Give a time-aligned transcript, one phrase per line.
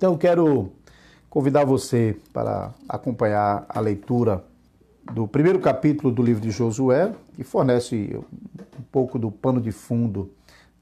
[0.00, 0.72] Então, quero
[1.28, 4.42] convidar você para acompanhar a leitura
[5.12, 8.18] do primeiro capítulo do livro de Josué, que fornece
[8.78, 10.30] um pouco do pano de fundo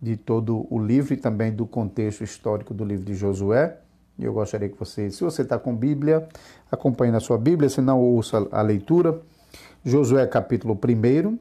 [0.00, 3.78] de todo o livro e também do contexto histórico do livro de Josué.
[4.16, 6.28] Eu gostaria que você, se você está com Bíblia,
[6.70, 9.20] acompanhe na sua Bíblia, se não, ouça a leitura.
[9.84, 11.36] Josué capítulo 1.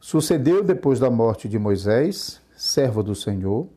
[0.00, 3.68] Sucedeu depois da morte de Moisés, servo do Senhor,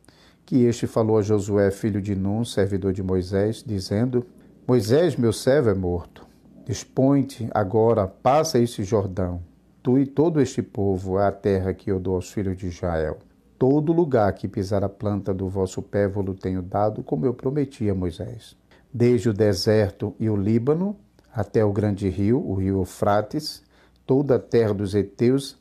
[0.46, 4.26] que este falou a Josué, filho de Nun, servidor de Moisés, dizendo:
[4.68, 6.26] Moisés, meu servo, é morto.
[6.66, 9.42] Dispõe-te agora, passa este Jordão,
[9.82, 13.18] tu e todo este povo, à terra que eu dou aos filhos de Israel.
[13.60, 17.90] Todo lugar que pisar a planta do vosso pé vos tenho dado, como eu prometi
[17.90, 18.56] a Moisés.
[18.94, 20.96] Desde o deserto e o Líbano,
[21.34, 23.64] até o grande rio, o rio Eufrates,
[24.06, 25.58] toda a terra dos heteus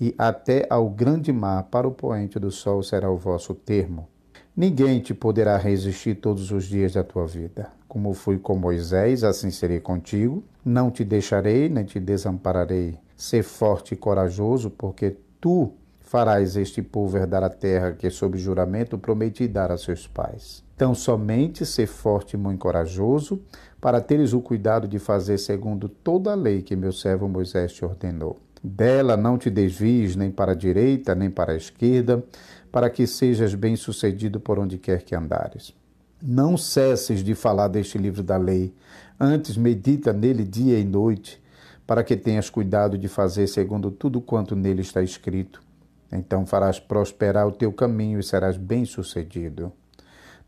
[0.00, 4.08] e até ao grande mar, para o poente do sol será o vosso termo.
[4.56, 7.72] Ninguém te poderá resistir todos os dias da tua vida.
[7.88, 10.44] Como fui com Moisés, assim serei contigo.
[10.64, 12.96] Não te deixarei, nem te desampararei.
[13.16, 18.96] Ser forte e corajoso, porque tu farás este povo herdar a terra que, sob juramento,
[18.96, 20.62] prometi dar a seus pais.
[20.76, 23.42] Então, somente ser forte e muito corajoso,
[23.80, 27.84] para teres o cuidado de fazer segundo toda a lei que meu servo Moisés te
[27.84, 28.38] ordenou.
[28.66, 32.24] Dela não te desvies nem para a direita, nem para a esquerda,
[32.72, 35.74] para que sejas bem-sucedido por onde quer que andares.
[36.22, 38.74] Não cesses de falar deste livro da lei,
[39.20, 41.42] antes medita nele dia e noite,
[41.86, 45.62] para que tenhas cuidado de fazer segundo tudo quanto nele está escrito.
[46.10, 49.70] Então farás prosperar o teu caminho e serás bem-sucedido.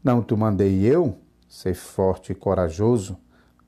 [0.03, 1.19] Não te mandei eu?
[1.47, 3.19] Ser forte e corajoso.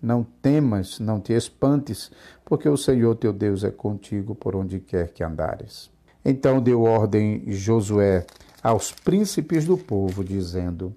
[0.00, 2.10] Não temas, não te espantes,
[2.48, 5.90] porque o Senhor teu Deus é contigo por onde quer que andares.
[6.24, 8.24] Então deu ordem Josué
[8.62, 10.94] aos príncipes do povo, dizendo: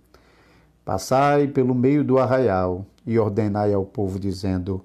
[0.85, 4.81] Passai pelo meio do arraial e ordenai ao povo, dizendo: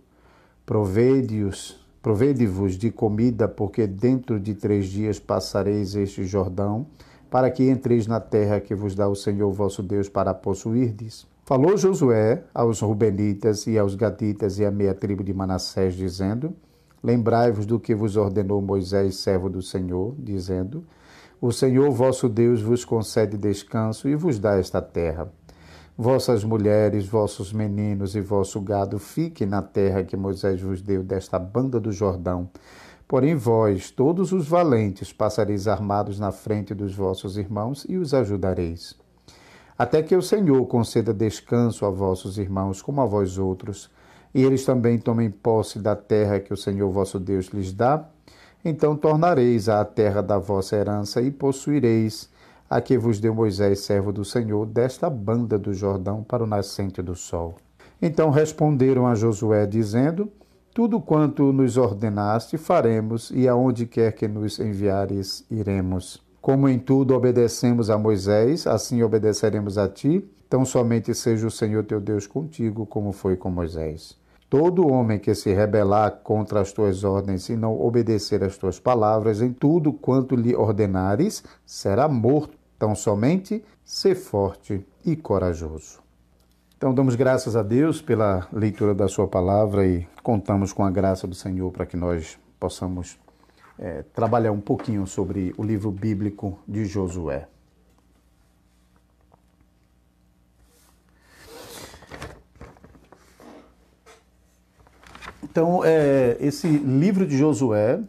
[0.67, 6.85] Provede-os, provede-vos de comida, porque dentro de três dias passareis este Jordão,
[7.31, 11.29] para que entreis na terra que vos dá o Senhor vosso Deus para possuirdes.
[11.47, 16.53] Falou Josué aos Rubenitas e aos Gaditas e à meia tribo de Manassés, dizendo:
[17.01, 20.85] Lembrai-vos do que vos ordenou Moisés, servo do Senhor, dizendo:
[21.41, 25.33] O Senhor vosso Deus vos concede descanso e vos dá esta terra.
[25.97, 31.39] Vossas mulheres, vossos meninos e vosso gado fiquem na terra que Moisés vos deu desta
[31.39, 32.51] banda do Jordão.
[33.07, 38.97] Porém, vós, todos os valentes, passareis armados na frente dos vossos irmãos e os ajudareis
[39.79, 43.91] até que o Senhor conceda descanso a vossos irmãos como a vós outros,
[44.35, 48.09] e eles também tomem posse da terra que o Senhor vosso Deus lhes dá,
[48.65, 52.29] então tornareis à terra da vossa herança e possuireis
[52.69, 57.01] a que vos deu Moisés, servo do Senhor, desta banda do Jordão para o nascente
[57.01, 57.55] do sol.
[58.03, 60.31] Então responderam a Josué, dizendo:
[60.75, 66.26] Tudo quanto nos ordenaste faremos, e aonde quer que nos enviares, iremos.
[66.47, 70.25] Como em tudo obedecemos a Moisés, assim obedeceremos a ti.
[70.49, 74.17] Tão somente seja o Senhor teu Deus contigo, como foi com Moisés.
[74.49, 79.43] Todo homem que se rebelar contra as tuas ordens e não obedecer às tuas palavras
[79.43, 82.57] em tudo quanto lhe ordenares, será morto.
[82.79, 85.99] Tão somente ser forte e corajoso.
[86.77, 91.27] Então, damos graças a Deus pela leitura da Sua palavra e contamos com a graça
[91.27, 93.19] do Senhor para que nós possamos
[93.79, 97.49] é, trabalhar um pouquinho sobre o livro bíblico de Josué.
[105.43, 108.01] Então, é, esse livro de Josué,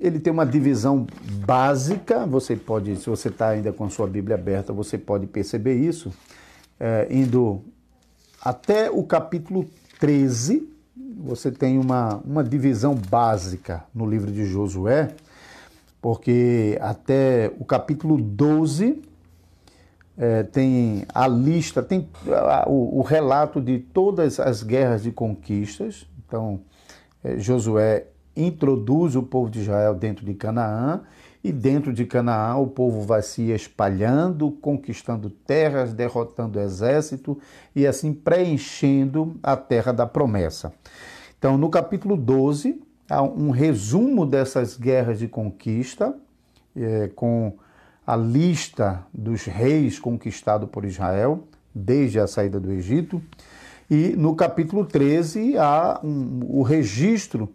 [0.00, 1.06] ele tem uma divisão
[1.44, 2.24] básica.
[2.26, 6.10] Você pode, se você está ainda com a sua Bíblia aberta, você pode perceber isso,
[6.80, 7.62] é, indo
[8.40, 9.66] até o capítulo
[9.98, 10.66] 13,
[10.96, 15.14] você tem uma, uma divisão básica no livro de Josué,
[16.00, 19.02] porque até o capítulo 12
[20.16, 22.08] é, tem a lista, tem
[22.66, 26.06] o, o, relato de todas as guerras de conquistas.
[26.26, 26.60] Então,
[27.22, 31.02] é, Josué introduz o povo de Israel dentro de Canaã
[31.42, 37.38] e dentro de Canaã o povo vai se espalhando, conquistando terras, derrotando exército
[37.74, 40.72] e assim preenchendo a terra da promessa.
[41.38, 46.14] Então, no capítulo 12, há um resumo dessas guerras de conquista,
[46.74, 47.54] é, com
[48.06, 51.44] a lista dos reis conquistados por Israel
[51.74, 53.22] desde a saída do Egito.
[53.90, 57.52] E no capítulo 13 há um, o registro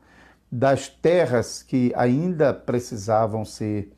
[0.52, 3.92] das terras que ainda precisavam ser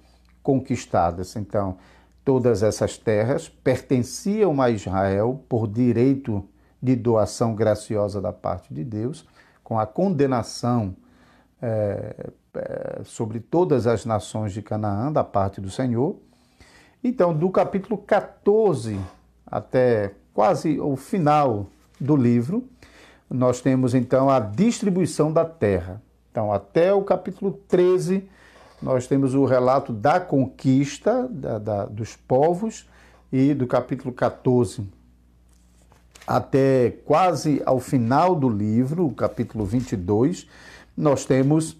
[0.43, 1.35] conquistadas.
[1.35, 1.77] Então,
[2.23, 6.47] todas essas terras pertenciam a Israel por direito
[6.81, 9.25] de doação graciosa da parte de Deus,
[9.63, 10.95] com a condenação
[11.61, 16.17] é, é, sobre todas as nações de Canaã da parte do Senhor.
[17.03, 18.99] Então, do capítulo 14
[19.45, 21.67] até quase o final
[21.99, 22.67] do livro,
[23.29, 26.01] nós temos então a distribuição da terra.
[26.33, 28.27] Então, até o capítulo 13,
[28.81, 32.87] nós temos o relato da conquista da, da, dos povos,
[33.31, 34.87] e do capítulo 14
[36.25, 40.47] até quase ao final do livro, o capítulo 22,
[40.95, 41.75] nós temos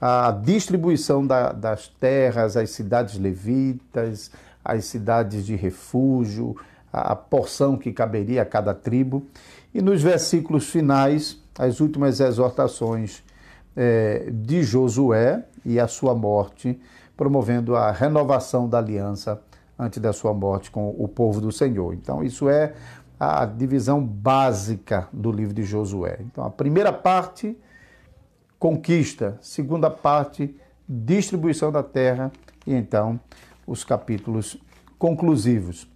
[0.00, 4.30] a distribuição da, das terras, as cidades levitas,
[4.64, 6.56] as cidades de refúgio,
[6.92, 9.26] a porção que caberia a cada tribo.
[9.74, 13.22] E nos versículos finais, as últimas exortações
[13.76, 16.80] é, de Josué e a sua morte,
[17.16, 19.40] promovendo a renovação da aliança
[19.78, 21.94] antes da sua morte com o povo do Senhor.
[21.94, 22.74] Então, isso é
[23.18, 26.18] a divisão básica do livro de Josué.
[26.20, 27.56] Então, a primeira parte,
[28.58, 30.54] conquista, segunda parte,
[30.88, 32.30] distribuição da terra,
[32.66, 33.18] e então
[33.66, 34.56] os capítulos
[34.98, 35.88] conclusivos.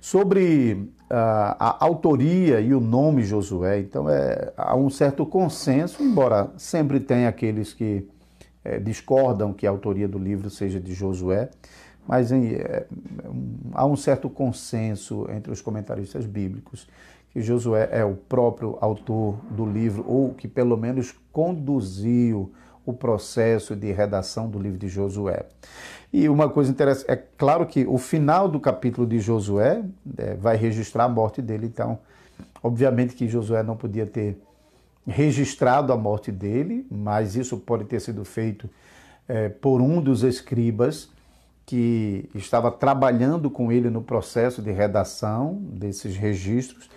[0.00, 7.00] Sobre a autoria e o nome Josué, então é, há um certo consenso, embora sempre
[7.00, 8.06] tenha aqueles que
[8.64, 11.50] é, discordam que a autoria do livro seja de Josué,
[12.06, 12.86] mas em, é,
[13.72, 16.86] há um certo consenso entre os comentaristas bíblicos
[17.32, 22.52] que Josué é o próprio autor do livro, ou que pelo menos conduziu
[22.84, 25.46] o processo de redação do livro de Josué.
[26.12, 29.82] E uma coisa interessante, é claro que o final do capítulo de Josué
[30.18, 31.98] é, vai registrar a morte dele, então,
[32.62, 34.36] obviamente que Josué não podia ter
[35.06, 38.68] registrado a morte dele, mas isso pode ter sido feito
[39.28, 41.08] é, por um dos escribas
[41.64, 46.90] que estava trabalhando com ele no processo de redação desses registros,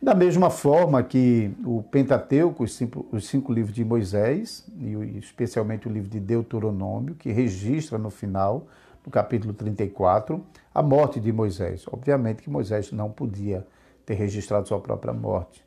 [0.00, 5.88] da mesma forma que o Pentateuco, os cinco, os cinco livros de Moisés, e especialmente
[5.88, 8.68] o livro de Deuteronômio, que registra no final,
[9.04, 11.84] no capítulo 34, a morte de Moisés.
[11.90, 13.66] Obviamente que Moisés não podia
[14.06, 15.66] ter registrado sua própria morte.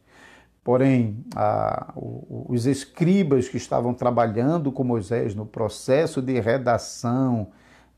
[0.64, 7.48] Porém, a, os escribas que estavam trabalhando com Moisés no processo de redação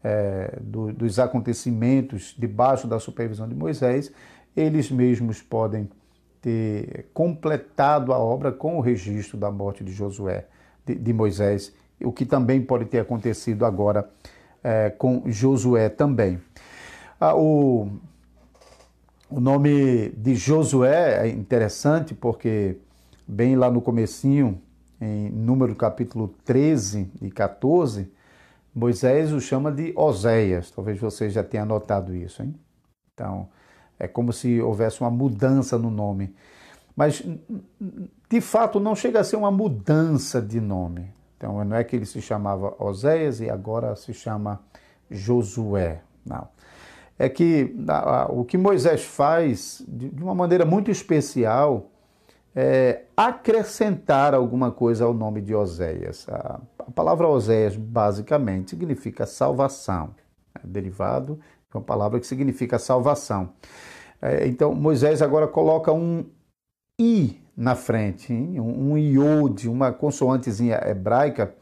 [0.04, 4.12] é, do, dos acontecimentos debaixo da supervisão de Moisés,
[4.56, 5.90] eles mesmos podem
[6.44, 10.46] ter completado a obra com o registro da morte de Josué,
[10.86, 11.74] de, de Moisés,
[12.04, 14.10] o que também pode ter acontecido agora
[14.62, 16.38] é, com Josué também.
[17.18, 17.90] Ah, o,
[19.30, 22.76] o nome de Josué é interessante porque
[23.26, 24.62] bem lá no comecinho,
[25.00, 28.12] em número capítulo 13 e 14,
[28.76, 30.72] Moisés o chama de Oséias.
[30.72, 32.54] Talvez você já tenha notado isso, hein?
[33.14, 33.48] Então,
[34.00, 36.36] é como se houvesse uma mudança no nome.
[36.96, 37.24] Mas,
[38.30, 41.12] de fato, não chega a ser uma mudança de nome.
[41.38, 44.62] Então, não é que ele se chamava Oséias e agora se chama
[45.10, 46.02] Josué.
[46.26, 46.48] Não.
[47.18, 47.76] É que
[48.30, 51.90] o que Moisés faz, de uma maneira muito especial,
[52.56, 56.28] é, acrescentar alguma coisa ao nome de Oséias.
[56.30, 56.60] A,
[56.94, 60.14] palavra Oséias, basicamente, significa salvação,
[60.56, 60.68] é
[61.74, 63.50] de uma palavra que significa salvação.
[64.22, 66.26] É, então, Moisés agora coloca um
[67.00, 71.54] I na frente, um, iode, uma consoantezinha hebraica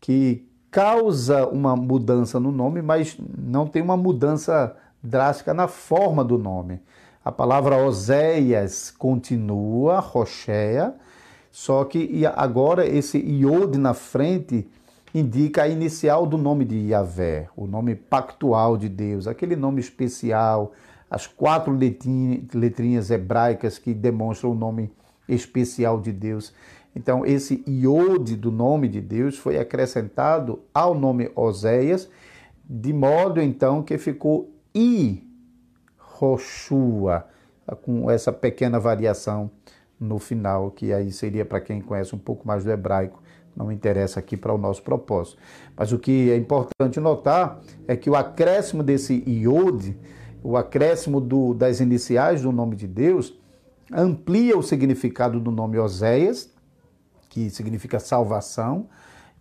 [0.00, 6.38] que causa uma mudança no nome, mas não tem uma mudança drástica na forma do
[6.38, 6.80] nome.
[7.24, 10.94] A palavra Oséias continua, Rocheia,
[11.50, 14.68] só que agora esse iod na frente
[15.14, 20.72] indica a inicial do nome de Yahvé, o nome pactual de Deus, aquele nome especial,
[21.10, 24.92] as quatro letrinhas hebraicas que demonstram o nome
[25.28, 26.52] especial de Deus.
[26.94, 32.08] Então, esse iod do nome de Deus foi acrescentado ao nome Oséias,
[32.68, 35.24] de modo então que ficou I
[35.96, 37.26] Roshua,
[37.82, 39.50] com essa pequena variação
[40.00, 43.22] no final, que aí seria para quem conhece um pouco mais do hebraico,
[43.58, 45.38] não interessa aqui para o nosso propósito.
[45.76, 49.98] Mas o que é importante notar é que o acréscimo desse iod,
[50.42, 53.36] o acréscimo do, das iniciais do nome de Deus,
[53.92, 56.50] amplia o significado do nome Oséias,
[57.28, 58.88] que significa salvação,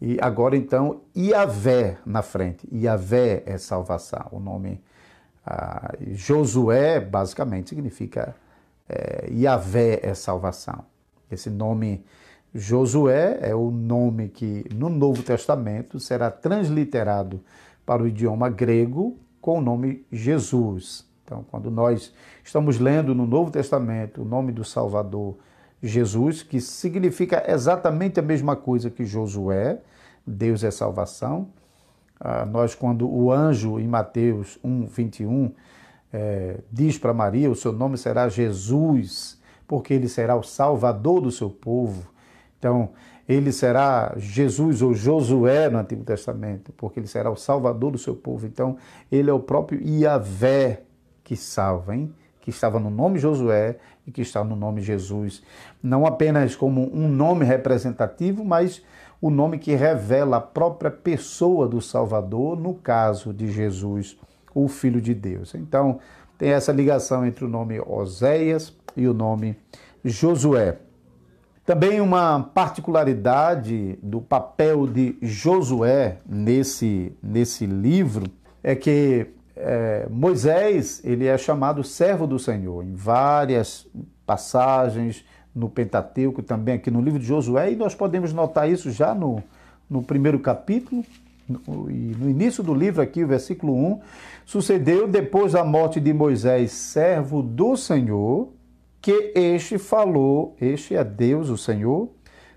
[0.02, 2.68] e agora então Iavé na frente.
[2.74, 4.82] Iavé é salvação, o nome
[5.46, 8.36] ah, Josué, basicamente, significa
[8.90, 10.84] é, Yahvé é salvação.
[11.32, 12.04] Esse nome
[12.60, 17.40] Josué é o nome que no Novo Testamento será transliterado
[17.86, 21.06] para o idioma grego com o nome Jesus.
[21.24, 22.12] Então, quando nós
[22.44, 25.38] estamos lendo no Novo Testamento o nome do Salvador
[25.84, 29.80] Jesus, que significa exatamente a mesma coisa que Josué,
[30.26, 31.50] Deus é salvação.
[32.20, 35.52] Ah, nós, quando o anjo em Mateus 1, 21,
[36.12, 41.30] é, diz para Maria: O seu nome será Jesus, porque ele será o salvador do
[41.30, 42.17] seu povo.
[42.58, 42.90] Então,
[43.28, 48.16] ele será Jesus ou Josué no Antigo Testamento, porque ele será o salvador do seu
[48.16, 48.46] povo.
[48.46, 48.78] Então,
[49.12, 50.84] ele é o próprio Iavé
[51.24, 52.14] que salva, hein?
[52.48, 55.44] que estava no nome Josué e que está no nome Jesus.
[55.84, 58.82] Não apenas como um nome representativo, mas
[59.20, 64.18] o nome que revela a própria pessoa do Salvador, no caso de Jesus,
[64.56, 65.54] o Filho de Deus.
[65.56, 66.00] Então,
[66.38, 69.58] tem essa ligação entre o nome Oséias e o nome
[70.06, 70.78] Josué.
[71.68, 78.24] Também uma particularidade do papel de Josué nesse, nesse livro
[78.64, 83.86] é que é, Moisés ele é chamado servo do Senhor em várias
[84.26, 89.14] passagens no Pentateuco, também aqui no livro de Josué, e nós podemos notar isso já
[89.14, 89.44] no,
[89.90, 91.04] no primeiro capítulo,
[91.50, 94.00] e no início do livro aqui, o versículo 1,
[94.46, 98.54] sucedeu depois da morte de Moisés, servo do Senhor,
[99.08, 102.10] que este falou, este é Deus, o Senhor,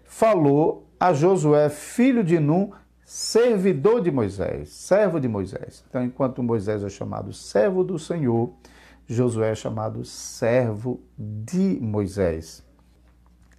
[0.05, 2.73] falou a Josué, filho de Num,
[3.05, 5.85] servidor de Moisés, servo de Moisés.
[5.89, 8.53] Então, enquanto Moisés é chamado servo do Senhor,
[9.07, 12.65] Josué é chamado servo de Moisés.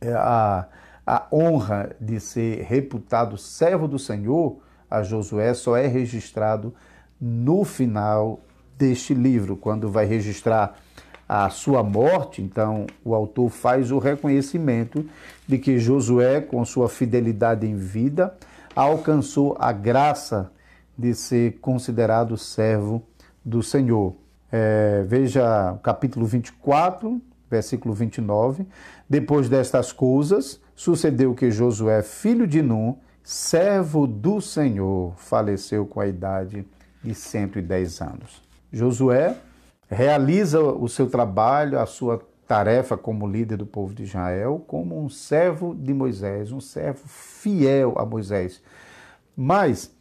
[0.01, 0.67] É a,
[1.07, 6.75] a honra de ser reputado servo do Senhor a Josué só é registrado
[7.21, 8.41] no final
[8.77, 10.75] deste livro, quando vai registrar
[11.33, 15.05] a sua morte, então o autor faz o reconhecimento
[15.47, 18.35] de que Josué, com sua fidelidade em vida,
[18.75, 20.51] alcançou a graça
[20.97, 23.01] de ser considerado servo
[23.45, 24.13] do Senhor.
[24.51, 28.67] É, veja o capítulo 24, versículo 29.
[29.09, 36.07] Depois destas coisas, sucedeu que Josué, filho de Num, servo do Senhor, faleceu com a
[36.07, 36.67] idade
[37.01, 38.43] de 110 anos.
[38.69, 39.37] Josué
[39.91, 45.09] realiza o seu trabalho, a sua tarefa como líder do povo de Israel, como um
[45.09, 48.61] servo de Moisés, um servo fiel a Moisés.
[49.35, 49.93] Mas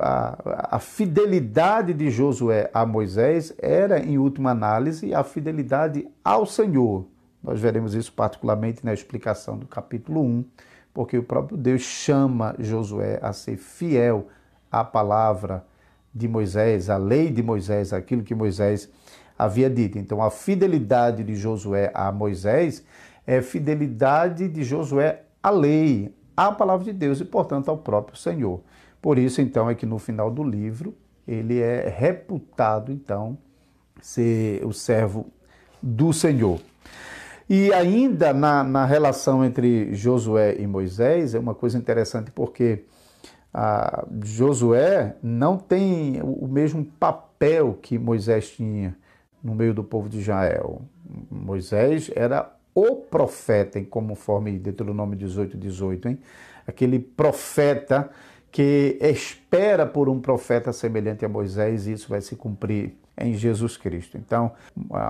[0.00, 7.06] a, a, fidelidade de Josué a Moisés era, em última análise, a fidelidade ao Senhor.
[7.42, 10.44] Nós veremos isso particularmente na explicação do capítulo 1,
[10.92, 14.28] porque o próprio Deus chama Josué a ser fiel
[14.70, 15.64] à palavra
[16.14, 18.88] de Moisés, à lei de Moisés, aquilo que Moisés
[19.38, 19.98] havia dito.
[19.98, 22.84] Então, a fidelidade de Josué a Moisés
[23.26, 28.60] é fidelidade de Josué à lei, à palavra de Deus e, portanto, ao próprio Senhor.
[29.00, 30.94] Por isso, então, é que no final do livro
[31.26, 33.36] ele é reputado, então,
[34.00, 35.26] ser o servo
[35.82, 36.60] do Senhor.
[37.48, 42.84] E ainda na, na relação entre Josué e Moisés, é uma coisa interessante porque
[43.52, 48.96] ah, Josué não tem o mesmo papel que Moisés tinha
[49.44, 50.80] no meio do povo de Israel.
[51.30, 56.18] Moisés era o profeta, conforme Deuteronômio 18, 18, hein?
[56.66, 58.10] aquele profeta
[58.50, 63.76] que espera por um profeta semelhante a Moisés, e isso vai se cumprir em Jesus
[63.76, 64.16] Cristo.
[64.16, 64.52] Então,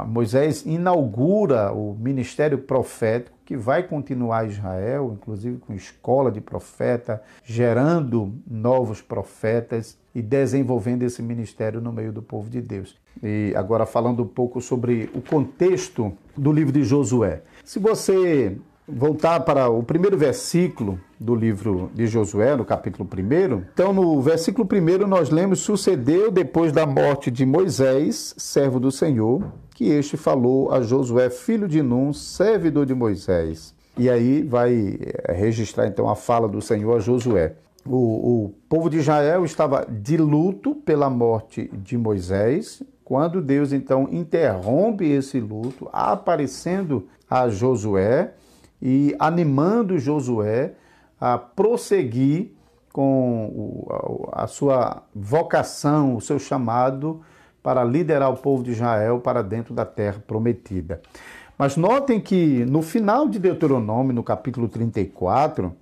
[0.06, 8.34] Moisés inaugura o ministério profético que vai continuar Israel, inclusive com escola de profeta, gerando
[8.46, 12.96] novos profetas e desenvolvendo esse ministério no meio do povo de Deus.
[13.22, 17.42] E agora falando um pouco sobre o contexto do livro de Josué.
[17.64, 18.56] Se você
[18.86, 23.62] voltar para o primeiro versículo do livro de Josué, no capítulo 1.
[23.72, 29.42] Então, no versículo 1, nós lemos: Sucedeu depois da morte de Moisés, servo do Senhor,
[29.74, 33.74] que este falou a Josué, filho de Num, servidor de Moisés.
[33.96, 37.54] E aí vai eh, registrar então a fala do Senhor a Josué.
[37.86, 37.96] O,
[38.46, 45.04] o povo de Israel estava de luto pela morte de Moisés, quando Deus então interrompe
[45.04, 48.32] esse luto, aparecendo a Josué
[48.80, 50.72] e animando Josué
[51.20, 52.52] a prosseguir
[52.92, 53.86] com
[54.32, 57.20] a sua vocação, o seu chamado
[57.62, 61.00] para liderar o povo de Israel para dentro da terra prometida.
[61.58, 65.74] Mas notem que no final de Deuteronômio, no capítulo 34,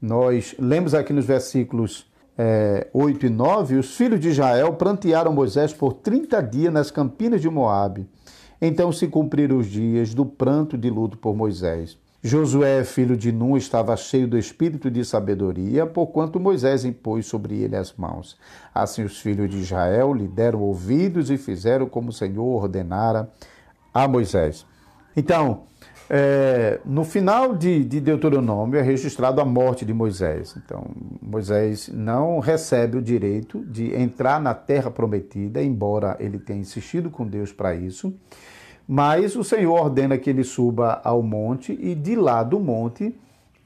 [0.00, 2.06] nós lemos aqui nos versículos
[2.36, 7.40] é, 8 e 9, os filhos de Israel prantearam Moisés por 30 dias nas campinas
[7.40, 8.06] de Moabe.
[8.60, 11.98] Então se cumpriram os dias do pranto de luto por Moisés.
[12.26, 17.76] Josué, filho de Nun, estava cheio do espírito de sabedoria, porquanto Moisés impôs sobre ele
[17.76, 18.38] as mãos.
[18.74, 23.30] Assim os filhos de Israel lhe deram ouvidos e fizeram como o Senhor ordenara
[23.92, 24.64] a Moisés.
[25.14, 25.64] Então,
[26.08, 30.54] é, no final de, de, Deuteronômio é registrado a morte de Moisés.
[30.56, 30.84] Então,
[31.20, 37.26] Moisés não recebe o direito de entrar na terra prometida, embora ele tenha insistido com
[37.26, 38.14] Deus para isso.
[38.86, 43.14] Mas o Senhor ordena que ele suba ao monte e de lá do monte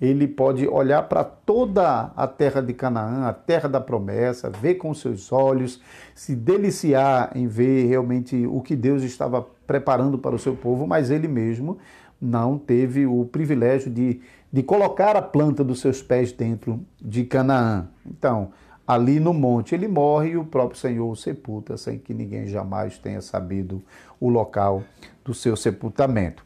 [0.00, 4.94] ele pode olhar para toda a terra de Canaã, a terra da promessa, ver com
[4.94, 5.80] seus olhos,
[6.14, 11.10] se deliciar em ver realmente o que Deus estava preparando para o seu povo, mas
[11.10, 11.78] ele mesmo
[12.20, 14.20] não teve o privilégio de,
[14.52, 17.88] de colocar a planta dos seus pés dentro de Canaã.
[18.06, 18.50] Então,
[18.86, 22.98] ali no monte ele morre e o próprio Senhor o sepulta, sem que ninguém jamais
[22.98, 23.82] tenha sabido
[24.18, 24.82] o local
[25.24, 26.44] do seu sepultamento.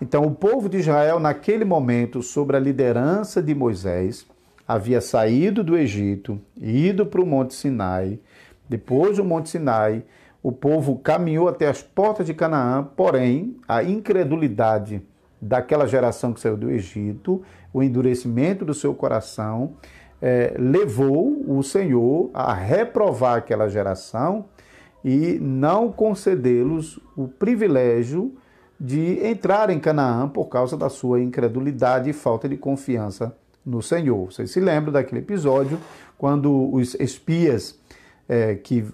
[0.00, 4.26] Então, o povo de Israel, naquele momento, sob a liderança de Moisés,
[4.66, 8.18] havia saído do Egito, ido para o Monte Sinai.
[8.68, 10.02] Depois do Monte Sinai,
[10.42, 15.02] o povo caminhou até as portas de Canaã, porém, a incredulidade
[15.40, 17.42] daquela geração que saiu do Egito,
[17.72, 19.74] o endurecimento do seu coração,
[20.20, 24.46] é, levou o Senhor a reprovar aquela geração
[25.04, 28.34] e não concedê-los o privilégio
[28.78, 34.32] de entrar em Canaã por causa da sua incredulidade e falta de confiança no Senhor.
[34.32, 35.78] Vocês se lembram daquele episódio
[36.16, 37.78] quando os espias
[38.28, 38.84] é, que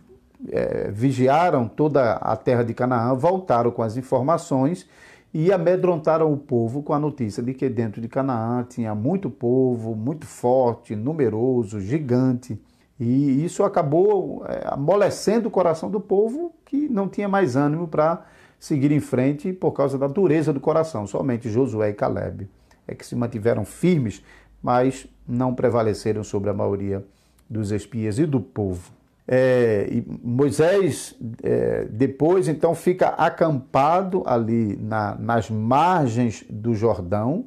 [0.51, 4.87] é, vigiaram toda a terra de Canaã, voltaram com as informações
[5.33, 9.95] e amedrontaram o povo com a notícia de que dentro de Canaã tinha muito povo,
[9.95, 12.61] muito forte, numeroso, gigante.
[12.99, 18.25] E isso acabou é, amolecendo o coração do povo, que não tinha mais ânimo para
[18.59, 21.07] seguir em frente por causa da dureza do coração.
[21.07, 22.49] Somente Josué e Caleb
[22.89, 24.25] é que se mantiveram firmes,
[24.63, 27.05] mas não prevaleceram sobre a maioria
[27.49, 28.96] dos espias e do povo.
[29.29, 37.47] É, Moisés é, depois então fica acampado ali na, nas margens do Jordão,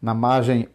[0.00, 0.68] na margem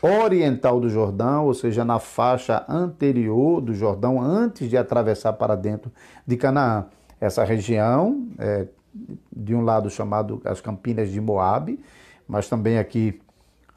[0.00, 5.92] oriental do Jordão, ou seja, na faixa anterior do Jordão, antes de atravessar para dentro
[6.26, 6.86] de Canaã.
[7.20, 8.66] Essa região, é,
[9.34, 11.80] de um lado chamado as Campinas de Moabe,
[12.26, 13.20] mas também aqui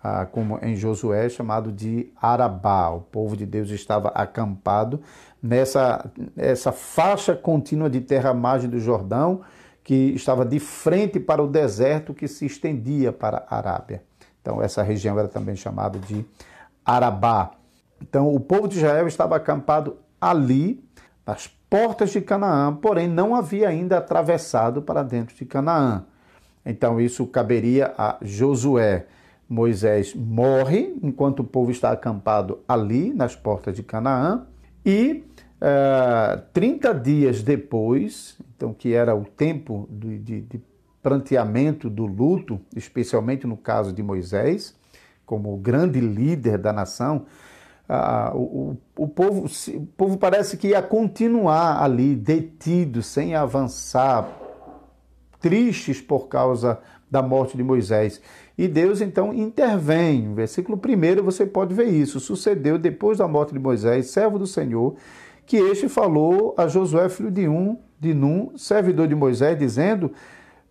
[0.07, 2.89] ah, como em Josué, chamado de Arabá.
[2.89, 5.01] O povo de Deus estava acampado
[5.45, 9.41] nessa essa faixa contínua de terra à margem do Jordão,
[9.83, 14.01] que estava de frente para o deserto que se estendia para a Arábia.
[14.41, 16.25] Então, essa região era também chamada de
[16.83, 17.51] Arabá.
[18.01, 20.83] Então, o povo de Israel estava acampado ali,
[21.25, 26.03] nas portas de Canaã, porém não havia ainda atravessado para dentro de Canaã.
[26.65, 29.05] Então, isso caberia a Josué.
[29.47, 34.47] Moisés morre enquanto o povo está acampado ali nas portas de Canaã
[34.83, 35.23] e
[35.61, 40.61] uh, eh, 30 dias depois, então que era o tempo de, de, de
[41.89, 44.75] do luto, especialmente no caso de Moisés,
[45.23, 47.25] como grande líder da nação,
[48.33, 54.27] o, o, povo, o povo parece que ia continuar ali detido, sem avançar,
[55.39, 58.19] tristes por causa da morte de Moisés.
[58.57, 60.23] E Deus então intervém.
[60.23, 62.19] No versículo 1 você pode ver isso.
[62.19, 64.95] Sucedeu depois da morte de Moisés, servo do Senhor,
[65.45, 70.11] que este falou a Josué, filho de um, de Num, servidor de Moisés, dizendo: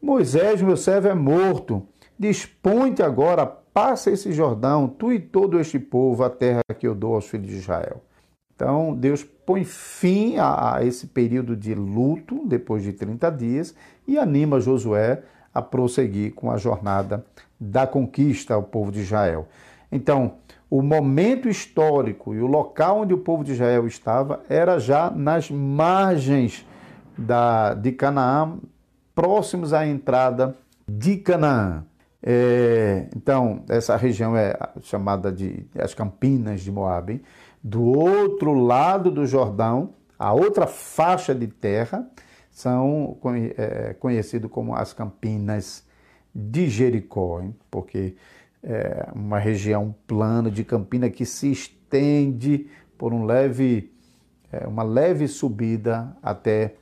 [0.01, 1.87] Moisés, meu servo, é morto.
[2.19, 7.15] Dispõe-te agora, passa esse Jordão, tu e todo este povo, a terra que eu dou
[7.15, 8.03] aos filhos de Israel.
[8.55, 13.75] Então, Deus põe fim a, a esse período de luto, depois de 30 dias,
[14.07, 17.25] e anima Josué a prosseguir com a jornada
[17.59, 19.49] da conquista ao povo de Israel.
[19.91, 20.35] Então,
[20.75, 25.49] o momento histórico e o local onde o povo de Israel estava era já nas
[25.49, 26.67] margens
[27.17, 28.59] da, de Canaã,
[29.15, 31.85] próximos à entrada de Canaã.
[32.21, 37.23] É, então, essa região é chamada de as Campinas de Moabe.
[37.63, 42.05] Do outro lado do Jordão, a outra faixa de terra,
[42.51, 43.17] são
[43.57, 45.87] é, conhecidos como as Campinas
[46.35, 47.55] de Jericó, hein?
[47.71, 48.17] porque
[48.65, 53.93] é uma região plana de Campina que se estende por um leve,
[54.51, 56.75] é, uma leve subida até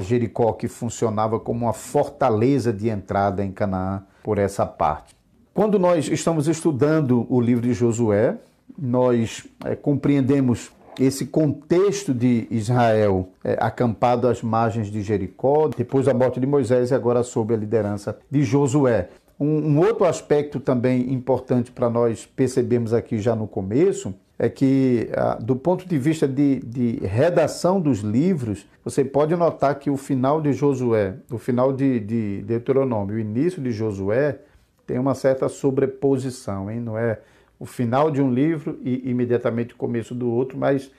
[0.00, 5.14] Jericó, que funcionava como uma fortaleza de entrada em Canaã por essa parte.
[5.54, 8.36] Quando nós estamos estudando o livro de Josué,
[8.76, 16.14] nós é, compreendemos esse contexto de Israel é, acampado às margens de Jericó, depois da
[16.14, 19.08] morte de Moisés e agora sob a liderança de Josué.
[19.38, 25.08] Um, um outro aspecto também importante para nós percebermos aqui já no começo é que,
[25.14, 29.96] ah, do ponto de vista de, de, redação dos livros, você pode notar que o
[29.96, 34.38] final de Josué, o final de, de Deuteronômio, o início de Josué,
[34.86, 36.80] tem uma certa sobreposição, hein?
[36.80, 37.18] não é
[37.58, 40.90] o final de um livro e imediatamente o começo do outro, mas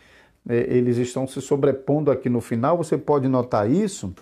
[0.50, 2.78] é, eles estão se sobrepondo aqui no final.
[2.78, 4.13] Você pode notar isso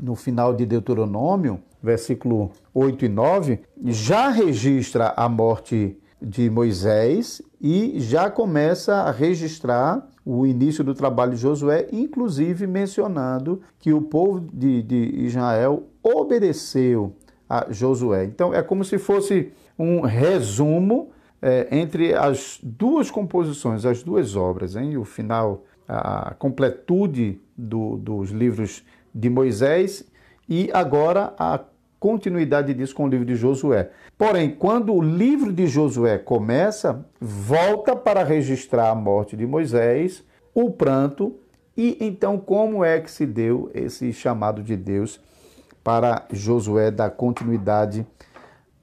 [0.00, 8.00] no final de Deuteronômio, versículo 8 e 9, já registra a morte de Moisés e
[8.00, 14.40] já começa a registrar o início do trabalho de Josué, inclusive mencionando que o povo
[14.52, 17.14] de, de Israel obedeceu
[17.48, 18.24] a Josué.
[18.24, 21.10] Então é como se fosse um resumo
[21.42, 24.96] é, entre as duas composições, as duas obras, hein?
[24.96, 28.82] o final, a completude do, dos livros
[29.14, 30.04] de Moisés
[30.48, 31.60] e agora a
[32.04, 33.88] continuidade disso com o livro de Josué.
[34.18, 40.70] Porém, quando o livro de Josué começa, volta para registrar a morte de Moisés, o
[40.70, 41.34] pranto,
[41.74, 45.18] e então como é que se deu esse chamado de Deus
[45.82, 48.06] para Josué dar continuidade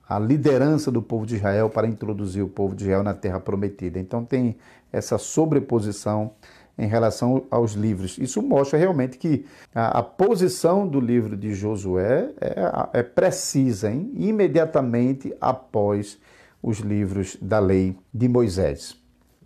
[0.10, 4.00] à liderança do povo de Israel para introduzir o povo de Israel na terra prometida.
[4.00, 4.58] Então tem
[4.92, 6.32] essa sobreposição
[6.78, 8.18] em relação aos livros.
[8.18, 14.12] Isso mostra realmente que a, a posição do livro de Josué é, é precisa, hein?
[14.16, 16.20] imediatamente após
[16.62, 18.96] os livros da lei de Moisés.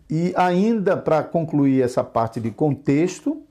[0.10, 3.42] E ainda para concluir essa parte de contexto,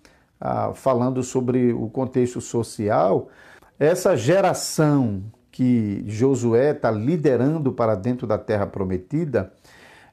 [0.40, 3.28] ah, falando sobre o contexto social,
[3.78, 9.52] essa geração que Josué está liderando para dentro da terra prometida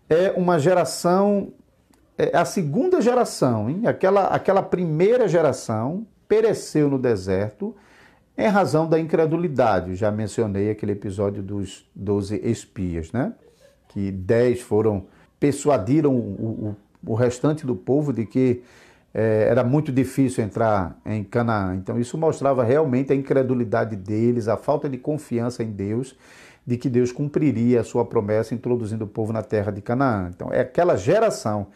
[0.09, 1.53] é uma geração
[2.17, 3.87] é a segunda geração, hein?
[3.87, 7.75] Aquela, aquela primeira geração pereceu no deserto
[8.37, 9.95] em razão da incredulidade.
[9.95, 13.33] Já mencionei aquele episódio dos doze espias, né?
[13.89, 15.05] Que dez foram,
[15.39, 18.63] persuadiram o, o, o restante do povo de que
[19.13, 21.75] é, era muito difícil entrar em Canaã.
[21.75, 26.15] Então, isso mostrava realmente a incredulidade deles, a falta de confiança em Deus,
[26.65, 30.29] de que Deus cumpriria a sua promessa introduzindo o povo na terra de Canaã.
[30.33, 31.67] Então, é aquela geração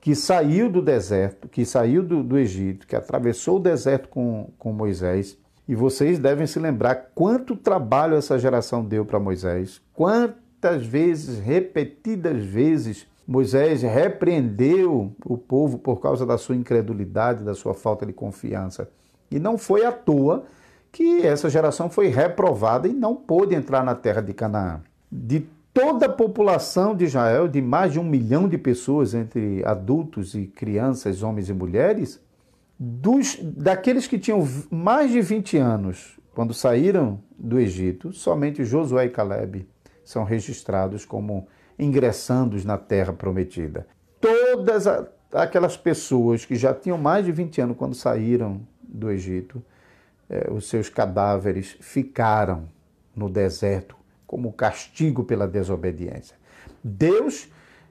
[0.00, 4.72] que saiu do deserto, que saiu do, do Egito, que atravessou o deserto com, com
[4.72, 5.36] Moisés.
[5.68, 12.42] E vocês devem se lembrar quanto trabalho essa geração deu para Moisés, quantas vezes, repetidas
[12.42, 18.90] vezes, Moisés repreendeu o povo por causa da sua incredulidade, da sua falta de confiança.
[19.30, 20.44] E não foi à toa
[20.90, 24.80] que essa geração foi reprovada e não pôde entrar na terra de Canaã.
[25.12, 30.34] De toda a população de Israel, de mais de um milhão de pessoas, entre adultos
[30.34, 32.20] e crianças, homens e mulheres,
[32.78, 39.10] dos, daqueles que tinham mais de 20 anos quando saíram do Egito, somente Josué e
[39.10, 39.68] Caleb
[40.04, 41.46] são registrados como
[41.78, 43.86] ingressandos na terra prometida.
[44.20, 44.86] Todas
[45.32, 49.62] aquelas pessoas que já tinham mais de 20 anos quando saíram do Egito,
[50.28, 52.64] eh, os seus cadáveres ficaram
[53.14, 53.99] no deserto
[54.30, 56.36] como castigo pela desobediência.
[56.84, 57.48] Deus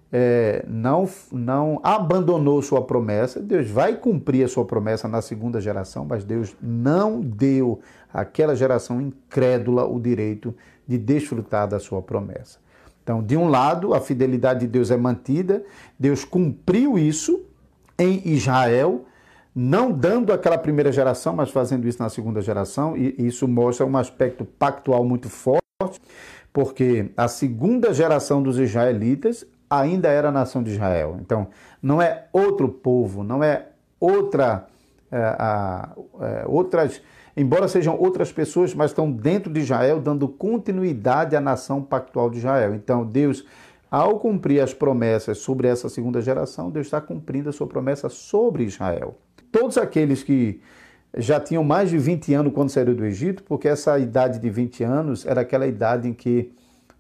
[0.09, 6.05] é, não, não abandonou sua promessa, Deus vai cumprir a sua promessa na segunda geração,
[6.05, 7.81] mas Deus não deu
[8.13, 10.55] àquela geração incrédula o direito
[10.87, 12.57] de desfrutar da sua promessa.
[13.03, 15.61] Então, de um lado, a fidelidade de Deus é mantida,
[15.99, 17.43] Deus cumpriu isso
[17.97, 19.03] em Israel,
[19.53, 23.97] não dando aquela primeira geração, mas fazendo isso na segunda geração, e isso mostra um
[23.97, 25.58] aspecto pactual muito forte
[26.51, 31.17] porque a segunda geração dos israelitas ainda era a nação de Israel.
[31.21, 31.47] Então,
[31.81, 34.67] não é outro povo, não é outra,
[35.09, 37.01] é, é, outras,
[37.37, 42.39] embora sejam outras pessoas, mas estão dentro de Israel, dando continuidade à nação pactual de
[42.39, 42.75] Israel.
[42.75, 43.45] Então, Deus,
[43.89, 48.65] ao cumprir as promessas sobre essa segunda geração, Deus está cumprindo a sua promessa sobre
[48.65, 49.15] Israel.
[49.49, 50.59] Todos aqueles que
[51.17, 54.83] já tinham mais de 20 anos quando saíram do Egito, porque essa idade de 20
[54.83, 56.51] anos era aquela idade em que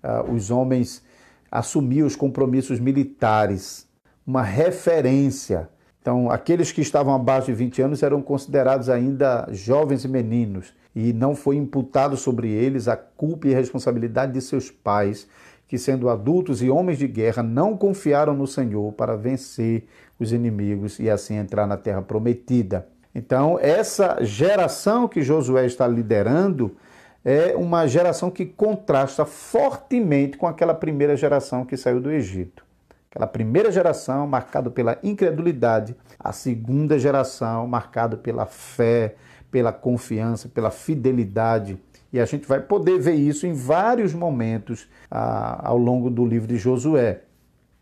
[0.03, 1.03] uh, os homens
[1.51, 3.87] assumiam os compromissos militares,
[4.25, 5.69] uma referência.
[6.01, 11.13] Então, aqueles que estavam abaixo de 20 anos eram considerados ainda jovens e meninos, e
[11.13, 15.27] não foi imputado sobre eles a culpa e a responsabilidade de seus pais,
[15.67, 19.85] que, sendo adultos e homens de guerra, não confiaram no Senhor para vencer
[20.19, 22.87] os inimigos e assim entrar na terra prometida.
[23.13, 26.75] Então, essa geração que Josué está liderando
[27.23, 32.63] é uma geração que contrasta fortemente com aquela primeira geração que saiu do Egito.
[33.09, 39.15] Aquela primeira geração marcada pela incredulidade, a segunda geração marcada pela fé,
[39.49, 41.79] pela confiança, pela fidelidade
[42.13, 46.47] E a gente vai poder ver isso em vários momentos ah, ao longo do livro
[46.47, 47.21] de Josué.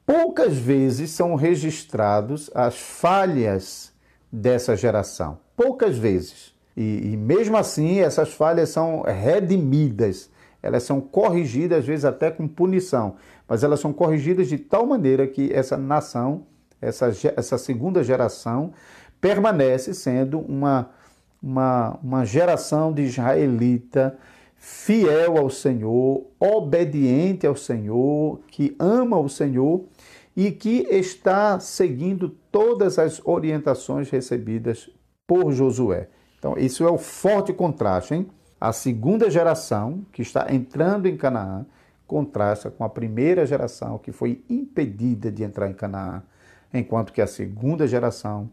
[0.06, 3.94] Poucas vezes são registrados as falhas
[4.32, 5.40] dessa geração.
[5.56, 6.54] Poucas vezes.
[6.76, 10.30] E, e mesmo assim, essas falhas são redimidas,
[10.62, 13.16] elas são corrigidas, às vezes até com punição,
[13.48, 16.46] mas elas são corrigidas de tal maneira que essa nação,
[16.80, 18.74] essa, essa segunda geração,
[19.20, 20.92] permanece sendo uma,
[21.42, 24.18] uma, uma geração de israelita
[24.56, 29.86] fiel ao Senhor, obediente ao Senhor, que ama o Senhor
[30.36, 34.90] e que está seguindo todas as orientações recebidas
[35.28, 36.10] por Josué.
[36.40, 38.28] Então, isso é o forte contraste, hein?
[38.60, 41.68] A segunda geração que está entrando em Canaã
[42.08, 46.24] contrasta com a primeira geração que foi impedida de entrar em Canaã,
[46.74, 48.50] enquanto que a segunda geração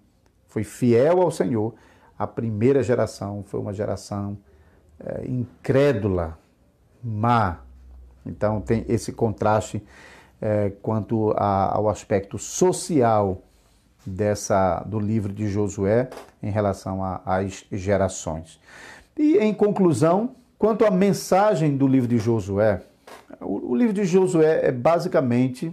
[0.48, 1.74] foi fiel ao Senhor.
[2.18, 4.36] A primeira geração foi uma geração
[5.00, 6.38] é, incrédula,
[7.02, 7.60] má.
[8.26, 9.82] Então tem esse contraste
[10.42, 13.40] é, quanto a, ao aspecto social
[14.04, 16.08] dessa do livro de Josué
[16.42, 18.60] em relação às gerações.
[19.16, 22.82] E em conclusão, quanto à mensagem do livro de Josué,
[23.40, 25.72] o, o livro de Josué é basicamente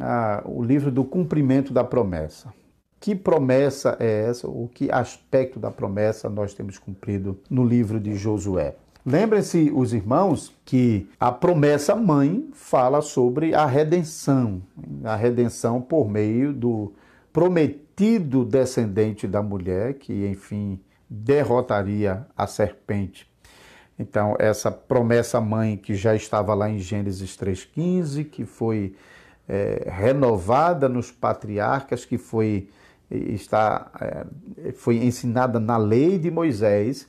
[0.00, 2.52] ah, o livro do cumprimento da promessa.
[3.00, 4.48] Que promessa é essa?
[4.48, 8.76] O que aspecto da promessa nós temos cumprido no livro de Josué?
[9.04, 14.62] Lembrem-se, os irmãos, que a promessa mãe fala sobre a redenção,
[15.02, 16.92] a redenção por meio do
[17.32, 23.30] prometido descendente da mulher, que enfim derrotaria a serpente.
[23.98, 28.96] Então, essa promessa mãe que já estava lá em Gênesis 3,15, que foi
[29.48, 32.68] é, renovada nos patriarcas, que foi,
[33.10, 37.06] está, é, foi ensinada na lei de Moisés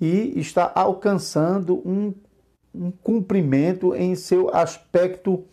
[0.00, 2.14] e está alcançando um,
[2.74, 5.44] um cumprimento em seu aspecto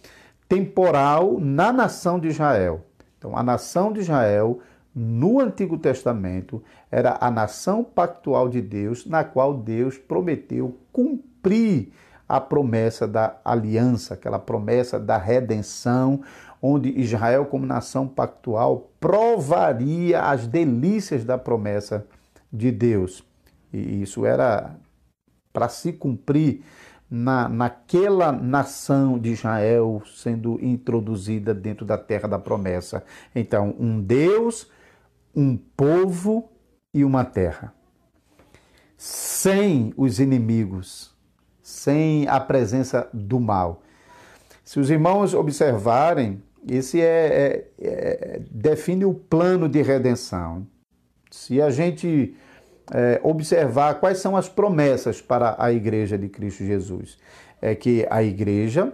[0.48, 2.86] temporal na nação de Israel.
[3.20, 4.60] Então, a nação de Israel,
[4.96, 11.92] no Antigo Testamento, era a nação pactual de Deus, na qual Deus prometeu cumprir
[12.28, 16.22] a promessa da aliança, aquela promessa da redenção,
[16.62, 22.06] onde Israel, como nação pactual, provaria as delícias da promessa
[22.52, 23.24] de Deus.
[23.74, 24.76] E isso era
[25.52, 26.64] para se cumprir
[27.10, 33.04] na, naquela nação de Israel sendo introduzida dentro da terra da promessa.
[33.36, 34.70] Então, um Deus,
[35.36, 36.50] um povo
[36.94, 37.74] e uma terra.
[38.98, 41.16] Sem os inimigos,
[41.62, 43.82] sem a presença do mal.
[44.64, 50.68] Se os irmãos observarem, esse é, é, é define o plano de redenção.
[51.32, 52.36] Se a gente
[52.94, 57.18] é, observar quais são as promessas para a igreja de Cristo Jesus.
[57.62, 58.94] É que a igreja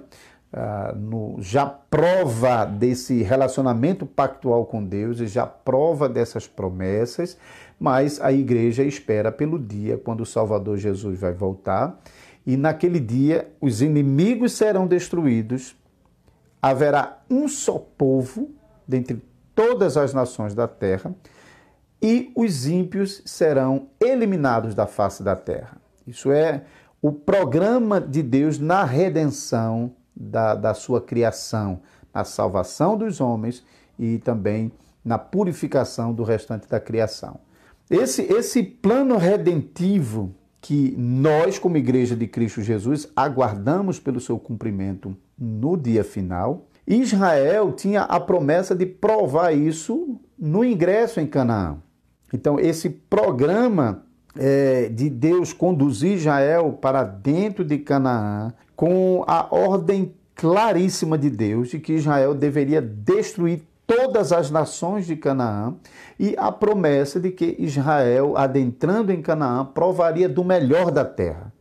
[0.58, 7.38] ah, no, já prova desse relacionamento pactual com Deus e já prova dessas promessas,
[7.78, 12.00] mas a igreja espera pelo dia quando o Salvador Jesus vai voltar
[12.46, 15.76] e naquele dia os inimigos serão destruídos,
[16.62, 18.50] haverá um só povo
[18.88, 19.22] dentre
[19.54, 21.14] todas as nações da terra
[22.02, 25.78] e os ímpios serão eliminados da face da terra.
[26.06, 26.64] Isso é
[27.02, 31.82] o programa de Deus na redenção da, da sua criação,
[32.14, 33.64] na salvação dos homens
[33.98, 34.72] e também
[35.04, 37.40] na purificação do restante da criação.
[37.90, 45.16] Esse, esse plano redentivo que nós, como Igreja de Cristo Jesus, aguardamos pelo seu cumprimento
[45.38, 51.78] no dia final, Israel tinha a promessa de provar isso no ingresso em Canaã.
[52.34, 54.04] Então, esse programa
[54.38, 61.70] é, de Deus conduzir Israel para dentro de Canaã, com a ordem claríssima de Deus
[61.70, 65.76] de que Israel deveria destruir todas as nações de Canaã
[66.20, 71.54] e a promessa de que Israel, adentrando em Canaã, provaria do melhor da terra.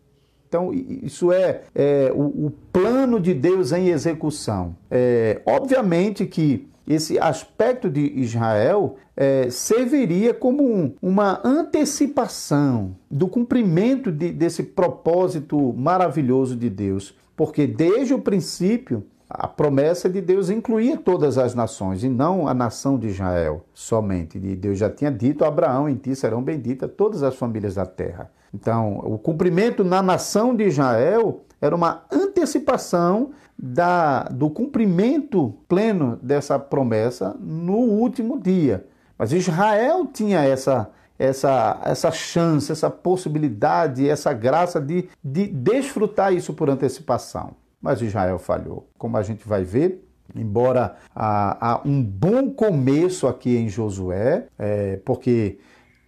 [0.54, 4.76] Então, isso é, é o, o, plano de Deus em execução.
[4.88, 14.12] É, obviamente que esse aspecto de Israel é, serviria como um, uma antecipação do cumprimento
[14.12, 20.96] de, desse propósito maravilhoso de Deus, porque desde o princípio a promessa de Deus incluía
[20.96, 24.38] todas as nações e não a nação de Israel somente.
[24.38, 27.84] E Deus já tinha dito a Abraão: em ti serão benditas todas as famílias da
[27.84, 28.30] terra.
[28.54, 36.56] Então, o cumprimento na nação de Israel era uma antecipação da, do cumprimento pleno dessa
[36.56, 38.86] promessa no último dia.
[39.18, 40.88] Mas Israel tinha essa,
[41.18, 47.56] essa, essa chance, essa possibilidade, essa graça de, de desfrutar isso por antecipação.
[47.82, 48.88] Mas Israel falhou.
[48.96, 55.00] Como a gente vai ver, embora há, há um bom começo aqui em Josué, é,
[55.04, 55.58] porque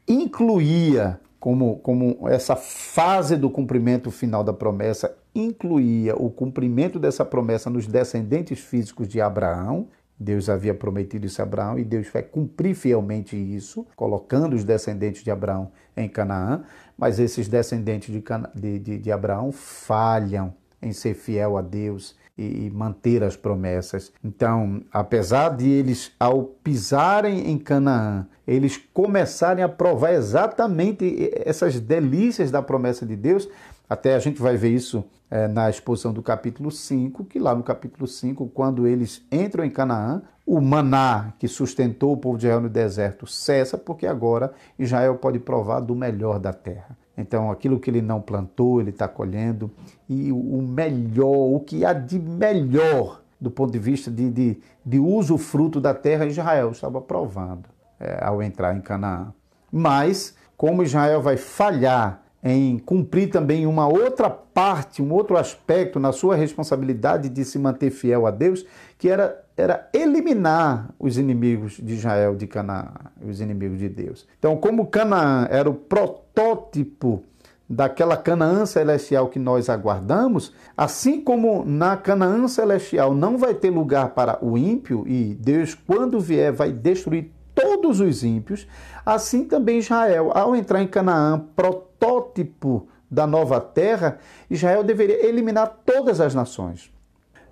[0.06, 7.70] incluía como, como essa fase do cumprimento final da promessa incluía o cumprimento dessa promessa
[7.70, 9.86] nos descendentes físicos de Abraão.
[10.18, 15.22] Deus havia prometido isso a Abraão e Deus vai cumprir fielmente isso, colocando os descendentes
[15.22, 16.64] de Abraão em Canaã,
[16.98, 22.70] mas esses descendentes de, de, de, de Abraão falham em ser fiel a Deus e
[22.70, 24.12] manter as promessas.
[24.22, 32.50] Então, apesar de eles, ao pisarem em Canaã, eles começarem a provar exatamente essas delícias
[32.50, 33.48] da promessa de Deus,
[33.88, 37.62] até a gente vai ver isso é, na exposição do capítulo 5, que lá no
[37.62, 42.60] capítulo 5, quando eles entram em Canaã, o maná que sustentou o povo de Israel
[42.60, 46.96] no deserto cessa, porque agora Israel pode provar do melhor da terra.
[47.16, 49.70] Então, aquilo que ele não plantou, ele está colhendo.
[50.08, 54.98] E o melhor, o que há de melhor do ponto de vista de, de, de
[54.98, 57.68] uso fruto da terra, Israel estava provando
[58.00, 59.32] é, ao entrar em Canaã.
[59.70, 66.12] Mas, como Israel vai falhar em cumprir também uma outra parte, um outro aspecto na
[66.12, 68.64] sua responsabilidade de se manter fiel a Deus,
[68.98, 72.92] que era, era eliminar os inimigos de Israel de Canaã,
[73.26, 74.26] os inimigos de Deus.
[74.38, 77.24] Então, como Canaã era o protótipo
[77.68, 84.10] daquela Canaã celestial que nós aguardamos, assim como na Canaã celestial não vai ter lugar
[84.10, 88.68] para o ímpio e Deus, quando vier, vai destruir todos os ímpios,
[89.04, 94.18] assim também Israel, ao entrar em Canaã, protótipo da nova terra,
[94.50, 96.94] Israel deveria eliminar todas as nações.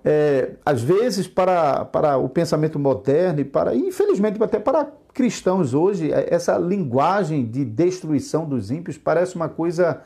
[0.07, 6.11] É, às vezes, para, para o pensamento moderno e para, infelizmente, até para cristãos hoje,
[6.11, 10.03] é, essa linguagem de destruição dos ímpios parece uma coisa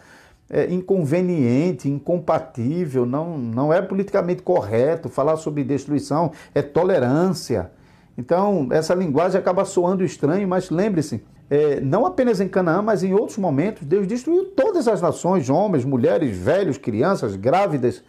[0.49, 7.69] é, inconveniente, incompatível, não, não é politicamente correto falar sobre destruição, é tolerância.
[8.17, 13.13] Então, essa linguagem acaba soando estranho, mas lembre-se, é, não apenas em Canaã, mas em
[13.13, 18.01] outros momentos, Deus destruiu todas as nações, homens, mulheres, velhos, crianças, grávidas.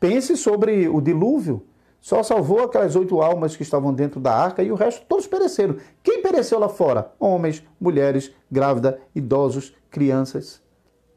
[0.00, 1.62] Pense sobre o dilúvio.
[2.00, 5.76] Só salvou aquelas oito almas que estavam dentro da arca e o resto todos pereceram.
[6.02, 7.12] Quem pereceu lá fora?
[7.18, 10.62] Homens, mulheres, grávidas, idosos, crianças.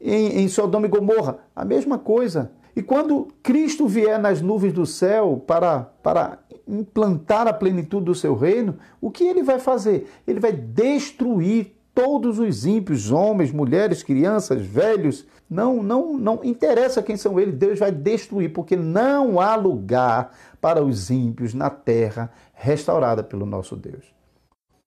[0.00, 2.50] Em, em Sodoma e Gomorra, a mesma coisa.
[2.74, 8.34] E quando Cristo vier nas nuvens do céu para, para implantar a plenitude do seu
[8.34, 10.08] reino, o que ele vai fazer?
[10.26, 15.26] Ele vai destruir todos os ímpios, homens, mulheres, crianças, velhos.
[15.52, 20.82] Não, não, não interessa quem são eles, Deus vai destruir, porque não há lugar para
[20.82, 24.14] os ímpios na terra restaurada pelo nosso Deus.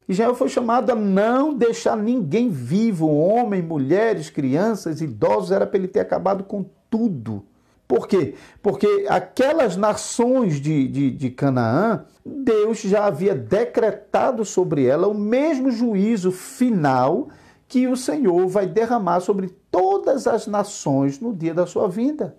[0.10, 5.88] Israel foi chamado a não deixar ninguém vivo, homem, mulheres, crianças, idosos, era para ele
[5.88, 7.46] ter acabado com tudo.
[7.88, 8.34] Por quê?
[8.64, 15.70] Porque aquelas nações de, de, de, Canaã, Deus já havia decretado sobre ela o mesmo
[15.70, 17.30] juízo final
[17.68, 22.38] que o Senhor vai derramar sobre todas as nações no dia da sua vinda.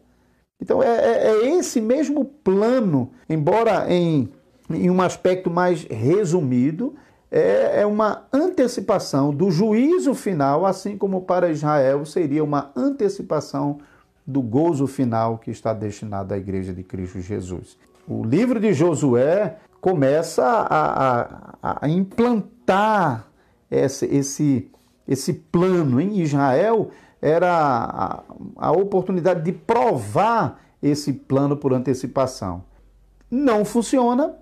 [0.59, 4.31] Então é, é, é esse mesmo plano, embora em,
[4.71, 6.95] em um aspecto mais resumido,
[7.31, 13.81] é, é uma antecipação do juízo final, assim como para Israel seria uma antecipação
[14.27, 17.77] do gozo final que está destinado à Igreja de Cristo Jesus.
[18.09, 21.21] O livro de Josué começa a,
[21.63, 23.27] a, a implantar
[23.71, 24.71] esse, esse,
[25.07, 28.23] esse plano em Israel, era a,
[28.57, 32.65] a oportunidade de provar esse plano por antecipação.
[33.31, 34.35] Não funciona.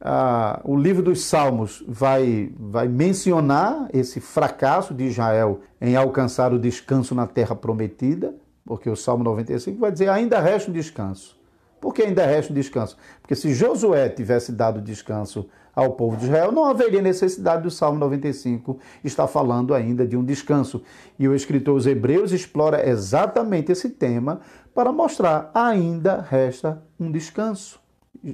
[0.00, 6.58] Ah, o livro dos Salmos vai, vai mencionar esse fracasso de Israel em alcançar o
[6.58, 11.38] descanso na terra prometida porque o Salmo 95 vai dizer: ainda resta um descanso.
[11.80, 12.96] Por que ainda resta um descanso?
[13.20, 17.98] Porque se Josué tivesse dado descanso ao povo de Israel, não haveria necessidade do Salmo
[17.98, 20.82] 95 estar falando ainda de um descanso.
[21.18, 24.40] E o escritor aos Hebreus explora exatamente esse tema
[24.74, 27.80] para mostrar ainda resta um descanso.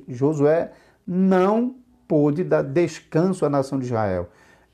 [0.09, 0.73] Josué
[1.07, 1.77] não
[2.07, 4.29] pôde dar descanso à nação de Israel,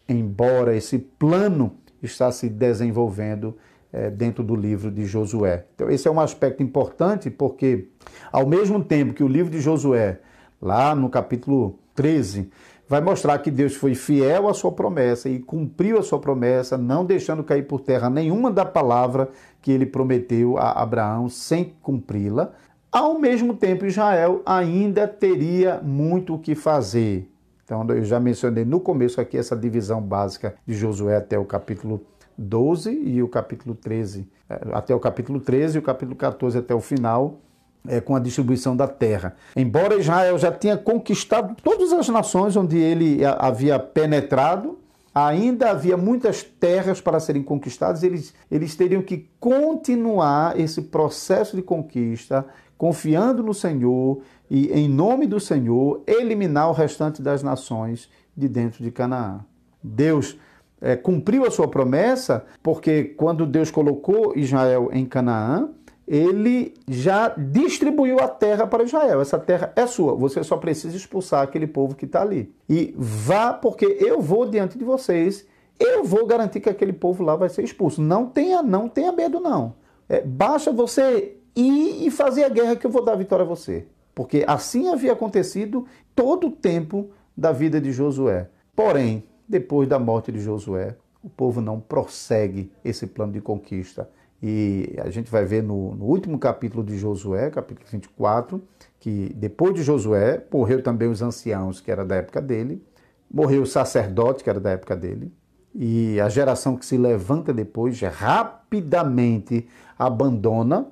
[0.08, 3.56] embora esse plano está se desenvolvendo
[3.92, 5.66] é, dentro do livro de Josué.
[5.74, 7.88] Então, esse é um aspecto importante porque,
[8.32, 10.20] ao mesmo tempo que o livro de Josué,
[10.60, 12.50] lá no capítulo 13,
[12.88, 17.04] vai mostrar que Deus foi fiel à sua promessa e cumpriu a sua promessa, não
[17.04, 19.28] deixando cair por terra nenhuma da palavra
[19.62, 22.52] que ele prometeu a Abraão sem cumpri-la.
[22.92, 27.28] Ao mesmo tempo, Israel ainda teria muito o que fazer.
[27.64, 32.02] Então, eu já mencionei no começo aqui essa divisão básica de Josué até o capítulo
[32.36, 36.74] 12 e o capítulo 13, é, até o capítulo 13 e o capítulo 14 até
[36.74, 37.40] o final,
[37.86, 39.36] é, com a distribuição da terra.
[39.54, 44.78] Embora Israel já tinha conquistado todas as nações onde ele havia penetrado,
[45.14, 51.62] ainda havia muitas terras para serem conquistadas, eles, eles teriam que continuar esse processo de
[51.62, 52.44] conquista,
[52.76, 54.20] confiando no Senhor
[54.50, 59.40] e, em nome do Senhor, eliminar o restante das nações de dentro de Canaã.
[59.82, 60.36] Deus
[60.80, 65.70] é, cumpriu a sua promessa, porque quando Deus colocou Israel em Canaã,
[66.06, 69.20] ele já distribuiu a terra para Israel.
[69.20, 70.14] Essa terra é sua.
[70.14, 72.54] Você só precisa expulsar aquele povo que está ali.
[72.68, 75.46] E vá, porque eu vou diante de vocês.
[75.78, 78.02] Eu vou garantir que aquele povo lá vai ser expulso.
[78.02, 79.74] Não tenha, não tenha medo, não.
[80.08, 83.48] É, basta você ir e fazer a guerra que eu vou dar a vitória a
[83.48, 83.86] você.
[84.14, 88.48] Porque assim havia acontecido todo o tempo da vida de Josué.
[88.76, 94.08] Porém, depois da morte de Josué, o povo não prossegue esse plano de conquista.
[94.42, 98.62] E a gente vai ver no, no, último capítulo de Josué, capítulo 24,
[99.00, 102.82] que depois de Josué, morreu também os anciãos, que era da época dele,
[103.30, 105.32] morreu o sacerdote, que era da época dele,
[105.74, 109.66] e a geração que se levanta depois rapidamente
[109.98, 110.86] abandona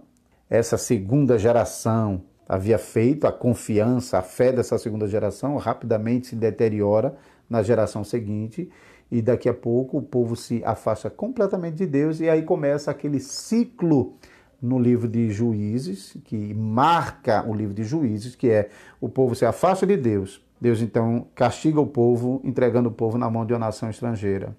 [0.51, 2.23] essa segunda geração.
[2.49, 7.17] Havia feito, a confiança, a fé dessa segunda geração rapidamente se deteriora
[7.49, 8.69] na geração seguinte
[9.13, 13.21] e daqui a pouco o povo se afasta completamente de Deus e aí começa aquele
[13.21, 14.15] ciclo
[14.61, 19.45] no livro de Juízes, que marca o livro de Juízes, que é o povo se
[19.45, 20.43] afasta de Deus.
[20.59, 24.57] Deus então castiga o povo, entregando o povo na mão de uma nação estrangeira.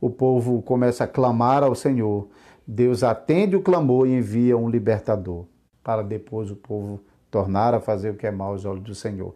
[0.00, 2.26] O povo começa a clamar ao Senhor.
[2.66, 5.44] Deus atende o clamor e envia um libertador,
[5.84, 7.00] para depois o povo
[7.30, 9.32] tornar a fazer o que é mal aos olhos do Senhor.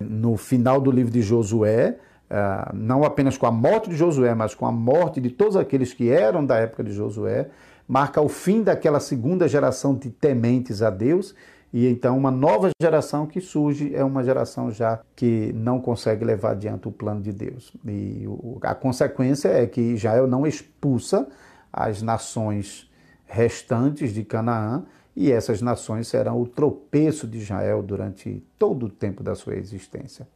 [0.00, 1.98] No final do livro de Josué,
[2.30, 5.92] ah, não apenas com a morte de Josué, mas com a morte de todos aqueles
[5.92, 7.48] que eram da época de Josué,
[7.86, 11.34] marca o fim daquela segunda geração de tementes a Deus
[11.72, 16.52] e então uma nova geração que surge é uma geração já que não consegue levar
[16.52, 17.72] adiante o plano de Deus.
[17.86, 18.24] E
[18.62, 21.28] a consequência é que Israel não expulsa
[21.72, 22.90] as nações
[23.26, 29.22] restantes de Canaã e essas nações serão o tropeço de Israel durante todo o tempo
[29.22, 30.26] da sua existência.